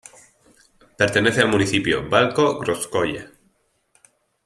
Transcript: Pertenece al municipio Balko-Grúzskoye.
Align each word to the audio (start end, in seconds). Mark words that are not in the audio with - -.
Pertenece 0.97 1.41
al 1.41 1.49
municipio 1.51 2.09
Balko-Grúzskoye. 2.09 3.23